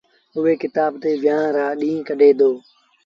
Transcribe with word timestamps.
اُئي 0.37 0.53
ڪتآب 0.61 0.91
تي 1.01 1.11
ويهآݩ 1.23 1.53
رآ 1.55 1.65
ڏيٚݩهݩ 1.79 2.05
ڪڍي 2.07 2.29
دو۔ 2.39 2.51